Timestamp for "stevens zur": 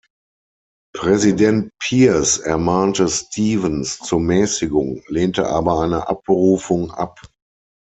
3.07-4.19